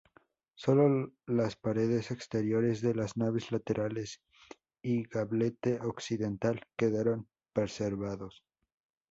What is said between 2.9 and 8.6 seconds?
las naves laterales y gablete occidental quedaron preservados.